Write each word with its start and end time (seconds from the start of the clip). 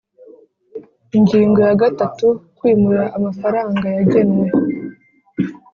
Ingingo 1.17 1.59
ya 1.67 1.75
gatatu 1.83 2.27
Kwimura 2.57 3.03
amafaranga 3.17 3.85
yagenwe 3.97 4.47